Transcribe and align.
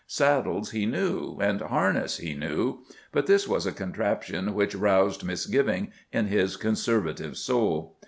Saddles 0.07 0.71
he 0.71 0.87
knew, 0.87 1.37
and 1.39 1.61
harness 1.61 2.17
he 2.17 2.33
knew, 2.33 2.79
but 3.11 3.27
this 3.27 3.47
was 3.47 3.67
a 3.67 3.71
contraption 3.71 4.55
which 4.55 4.73
roused 4.73 5.23
misgivings 5.23 5.93
in 6.11 6.25
his 6.25 6.57
conservative 6.57 7.37
soul. 7.37 7.99